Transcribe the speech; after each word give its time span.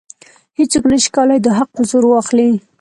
هیڅوک 0.59 0.83
نشي 0.91 1.09
کولی 1.15 1.37
دا 1.45 1.51
حق 1.59 1.69
په 1.75 1.81
زور 1.89 2.03
واخلي. 2.07 2.49